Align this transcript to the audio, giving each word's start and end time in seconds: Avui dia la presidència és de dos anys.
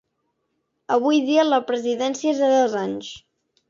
Avui 0.95 1.21
dia 1.29 1.45
la 1.51 1.61
presidència 1.69 2.35
és 2.37 2.45
de 2.47 2.53
dos 2.59 2.79
anys. 2.85 3.17